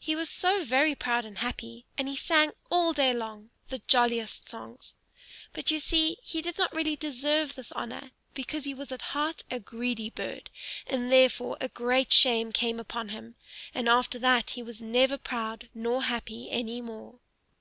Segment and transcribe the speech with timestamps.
[0.00, 0.34] He was
[0.64, 4.96] very proud and happy, and he sang all day long, the jolliest songs.
[5.52, 9.44] But you see he did not really deserve this honor, because he was at heart
[9.52, 10.50] a greedy bird;
[10.88, 13.36] and therefore a great shame came upon him,
[13.72, 17.20] and after that he was never proud nor happy any more.